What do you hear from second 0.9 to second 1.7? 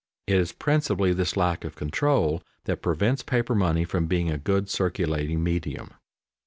this lack